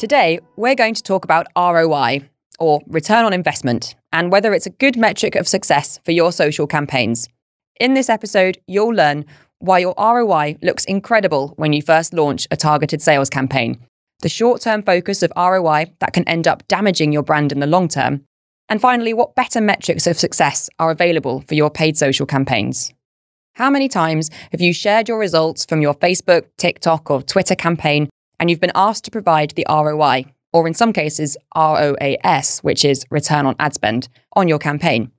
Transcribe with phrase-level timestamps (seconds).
[0.00, 2.22] Today, we're going to talk about ROI,
[2.58, 6.66] or return on investment, and whether it's a good metric of success for your social
[6.66, 7.28] campaigns.
[7.78, 9.26] In this episode, you'll learn
[9.58, 13.78] why your ROI looks incredible when you first launch a targeted sales campaign,
[14.22, 17.66] the short term focus of ROI that can end up damaging your brand in the
[17.66, 18.24] long term,
[18.70, 22.94] and finally, what better metrics of success are available for your paid social campaigns.
[23.60, 28.08] How many times have you shared your results from your Facebook, TikTok, or Twitter campaign
[28.38, 33.04] and you've been asked to provide the ROI, or in some cases, ROAS, which is
[33.10, 35.12] return on ad spend, on your campaign.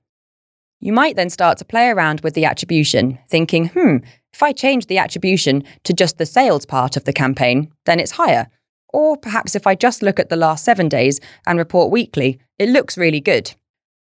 [0.80, 3.98] You might then start to play around with the attribution, thinking, hmm,
[4.32, 8.10] if I change the attribution to just the sales part of the campaign, then it's
[8.10, 8.48] higher.
[8.92, 12.70] Or perhaps if I just look at the last seven days and report weekly, it
[12.70, 13.54] looks really good.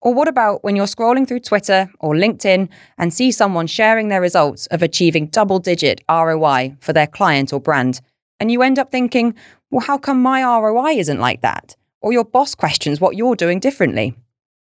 [0.03, 4.21] Or what about when you're scrolling through Twitter or LinkedIn and see someone sharing their
[4.21, 8.01] results of achieving double digit ROI for their client or brand?
[8.39, 9.35] And you end up thinking,
[9.71, 11.77] well, how come my ROI isn't like that?
[12.01, 14.15] Or your boss questions what you're doing differently.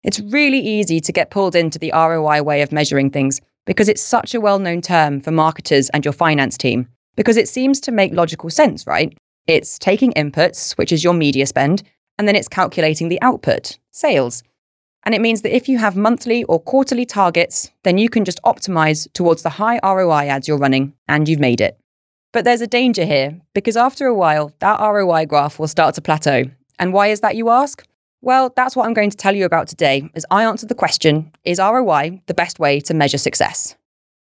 [0.04, 4.02] It's really easy to get pulled into the ROI way of measuring things because it's
[4.02, 7.92] such a well known term for marketers and your finance team, because it seems to
[7.92, 9.18] make logical sense, right?
[9.48, 11.84] It's taking inputs, which is your media spend,
[12.18, 14.44] and then it's calculating the output, sales.
[15.10, 18.40] And it means that if you have monthly or quarterly targets, then you can just
[18.44, 21.80] optimize towards the high ROI ads you're running, and you've made it.
[22.32, 26.02] But there's a danger here, because after a while, that ROI graph will start to
[26.04, 26.44] plateau.
[26.78, 27.84] And why is that, you ask?
[28.22, 31.32] Well, that's what I'm going to tell you about today as I answer the question
[31.44, 33.76] Is ROI the best way to measure success?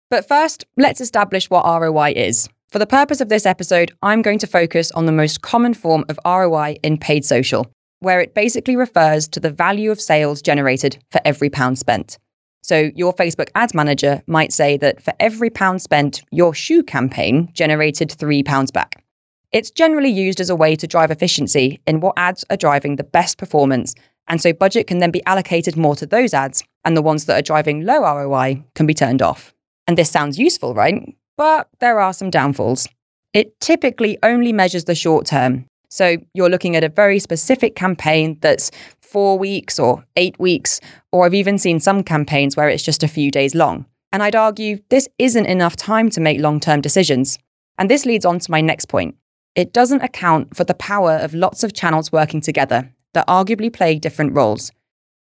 [0.08, 2.48] But first, let's establish what ROI is.
[2.70, 6.06] For the purpose of this episode, I'm going to focus on the most common form
[6.08, 10.98] of ROI in paid social, where it basically refers to the value of sales generated
[11.10, 12.18] for every pound spent.
[12.62, 17.50] So, your Facebook ads manager might say that for every pound spent, your shoe campaign
[17.52, 19.04] generated three pounds back.
[19.52, 23.04] It's generally used as a way to drive efficiency in what ads are driving the
[23.04, 23.94] best performance,
[24.26, 27.38] and so budget can then be allocated more to those ads, and the ones that
[27.38, 29.54] are driving low ROI can be turned off.
[29.86, 31.16] And this sounds useful, right?
[31.38, 32.88] But there are some downfalls.
[33.32, 35.64] It typically only measures the short term.
[35.88, 40.80] So you're looking at a very specific campaign that's four weeks or eight weeks,
[41.12, 43.86] or I've even seen some campaigns where it's just a few days long.
[44.12, 47.38] And I'd argue this isn't enough time to make long term decisions.
[47.78, 49.16] And this leads on to my next point.
[49.54, 53.98] It doesn't account for the power of lots of channels working together that arguably play
[53.98, 54.70] different roles.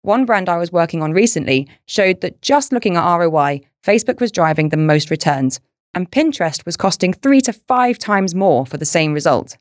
[0.02, 4.32] One brand I was working on recently showed that just looking at ROI, Facebook was
[4.32, 5.60] driving the most returns,
[5.94, 9.56] and Pinterest was costing three to five times more for the same result.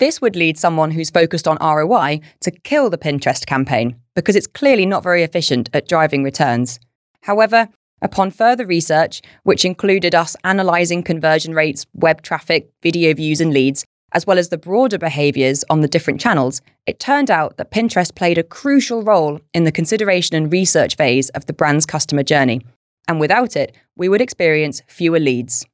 [0.00, 4.46] This would lead someone who's focused on ROI to kill the Pinterest campaign because it's
[4.46, 6.80] clearly not very efficient at driving returns.
[7.20, 7.68] However,
[8.00, 13.84] upon further research, which included us analysing conversion rates, web traffic, video views, and leads,
[14.12, 18.14] as well as the broader behaviours on the different channels, it turned out that Pinterest
[18.14, 22.62] played a crucial role in the consideration and research phase of the brand's customer journey.
[23.06, 25.66] And without it, we would experience fewer leads.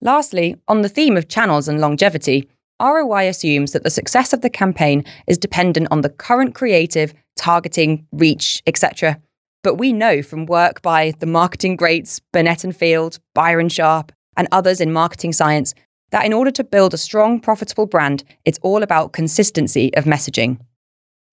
[0.00, 2.48] Lastly, on the theme of channels and longevity,
[2.82, 8.06] ROI assumes that the success of the campaign is dependent on the current creative, targeting,
[8.12, 9.20] reach, etc.
[9.62, 14.48] But we know from work by the marketing greats Binet and Field, Byron Sharp, and
[14.50, 15.74] others in marketing science
[16.10, 20.58] that in order to build a strong, profitable brand, it's all about consistency of messaging.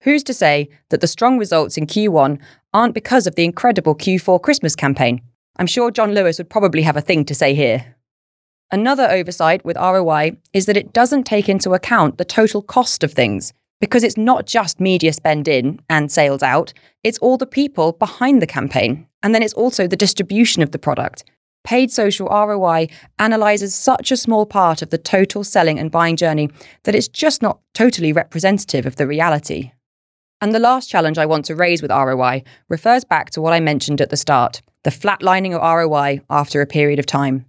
[0.02, 2.38] Who's to say that the strong results in Q1
[2.72, 5.20] aren't because of the incredible Q4 Christmas campaign?
[5.56, 7.96] I'm sure John Lewis would probably have a thing to say here.
[8.72, 13.12] Another oversight with ROI is that it doesn't take into account the total cost of
[13.12, 16.72] things because it's not just media spend in and sales out,
[17.02, 19.06] it's all the people behind the campaign.
[19.22, 21.24] And then it's also the distribution of the product.
[21.64, 22.88] Paid social ROI
[23.18, 26.48] analyzes such a small part of the total selling and buying journey
[26.84, 29.72] that it's just not totally representative of the reality.
[30.40, 33.60] And the last challenge I want to raise with ROI refers back to what I
[33.60, 37.44] mentioned at the start the flatlining of ROI after a period of time.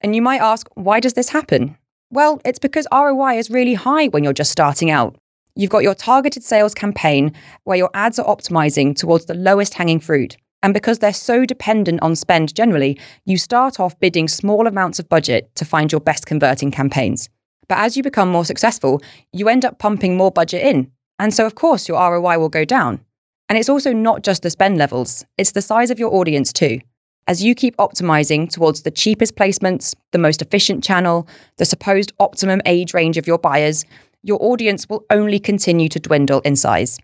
[0.00, 1.76] And you might ask, why does this happen?
[2.10, 5.16] Well, it's because ROI is really high when you're just starting out.
[5.54, 7.32] You've got your targeted sales campaign
[7.64, 10.36] where your ads are optimizing towards the lowest hanging fruit.
[10.62, 15.08] And because they're so dependent on spend generally, you start off bidding small amounts of
[15.08, 17.28] budget to find your best converting campaigns.
[17.68, 19.02] But as you become more successful,
[19.32, 20.90] you end up pumping more budget in.
[21.18, 23.00] And so, of course, your ROI will go down.
[23.48, 26.80] And it's also not just the spend levels, it's the size of your audience too.
[27.28, 31.26] As you keep optimizing towards the cheapest placements, the most efficient channel,
[31.56, 33.84] the supposed optimum age range of your buyers,
[34.22, 37.00] your audience will only continue to dwindle in size.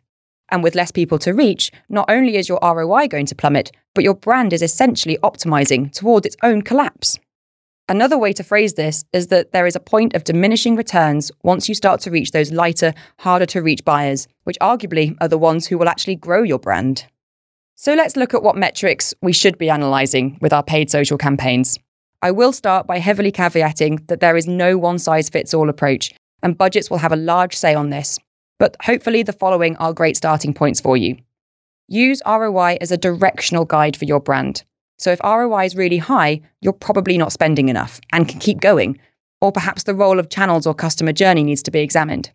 [0.51, 4.05] And with less people to reach, not only is your ROI going to plummet, but
[4.05, 7.19] your brand is essentially optimizing towards its own collapse.
[7.89, 11.69] Another way to phrase this is that there is a point of diminishing returns once
[11.69, 15.67] you start to reach those lighter, harder to reach buyers, which arguably are the ones
[15.67, 17.07] who will actually grow your brand.
[17.83, 21.81] So let's look at what metrics we should be analysing with our paid social campaigns.
[22.23, 26.15] I will start by heavily caveating that there is no one size fits all approach,
[26.45, 28.21] and budgets will have a large say on this.
[28.61, 31.17] But hopefully, the following are great starting points for you.
[31.89, 34.63] Use ROI as a directional guide for your brand.
[35.01, 39.01] So if ROI is really high, you're probably not spending enough and can keep going.
[39.41, 42.31] Or perhaps the role of channels or customer journey needs to be examined.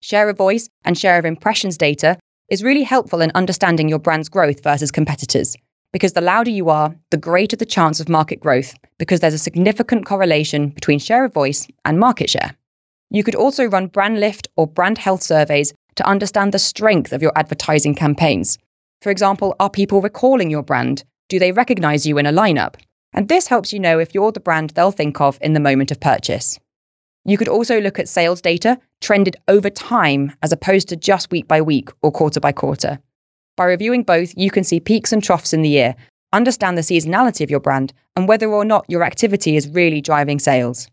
[0.00, 2.16] Share of voice and share of impressions data
[2.48, 5.56] is really helpful in understanding your brand's growth versus competitors.
[5.92, 9.38] Because the louder you are, the greater the chance of market growth, because there's a
[9.38, 12.56] significant correlation between share of voice and market share.
[13.10, 17.22] You could also run brand lift or brand health surveys to understand the strength of
[17.22, 18.58] your advertising campaigns.
[19.00, 21.04] For example, are people recalling your brand?
[21.28, 22.74] Do they recognize you in a lineup?
[23.12, 25.90] And this helps you know if you're the brand they'll think of in the moment
[25.90, 26.58] of purchase.
[27.26, 31.48] You could also look at sales data trended over time as opposed to just week
[31.48, 33.00] by week or quarter by quarter.
[33.56, 35.96] By reviewing both, you can see peaks and troughs in the year,
[36.32, 40.38] understand the seasonality of your brand, and whether or not your activity is really driving
[40.38, 40.88] sales.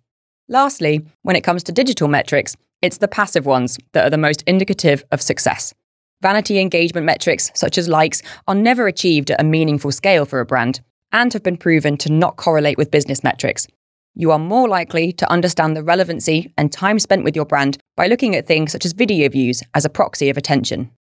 [0.50, 4.41] Lastly, when it comes to digital metrics, it's the passive ones that are the most
[4.47, 5.74] indicative of success.
[6.21, 10.45] Vanity engagement metrics, such as likes, are never achieved at a meaningful scale for a
[10.45, 10.81] brand
[11.12, 13.68] and have been proven to not correlate with business metrics,
[14.15, 18.07] you are more likely to understand the relevancy and time spent with your brand by
[18.07, 20.92] looking at things such as video views as a proxy of attention.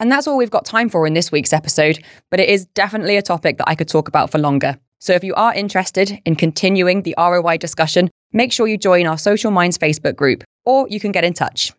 [0.00, 3.16] And that's all we've got time for in this week's episode, but it is definitely
[3.16, 4.78] a topic that I could talk about for longer.
[5.00, 9.18] So if you are interested in continuing the ROI discussion, make sure you join our
[9.18, 11.72] Social Minds Facebook group, or you can get in touch.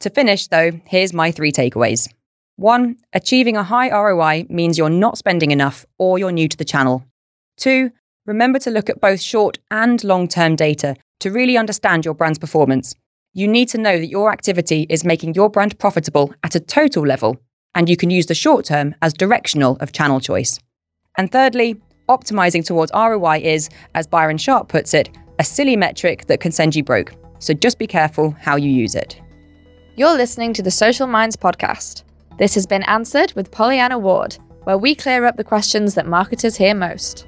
[0.00, 2.08] To finish, though, here's my three takeaways.
[2.56, 6.64] One, achieving a high ROI means you're not spending enough or you're new to the
[6.64, 7.04] channel.
[7.56, 7.90] Two,
[8.26, 12.38] remember to look at both short and long term data to really understand your brand's
[12.38, 12.94] performance.
[13.32, 17.04] You need to know that your activity is making your brand profitable at a total
[17.04, 17.36] level,
[17.74, 20.58] and you can use the short term as directional of channel choice.
[21.18, 26.40] And thirdly, optimizing towards ROI is, as Byron Sharp puts it, a silly metric that
[26.40, 27.12] can send you broke.
[27.40, 29.20] So just be careful how you use it.
[29.96, 32.04] You're listening to the Social Minds podcast.
[32.38, 36.56] This has been answered with Pollyanna Ward, where we clear up the questions that marketers
[36.56, 37.26] hear most.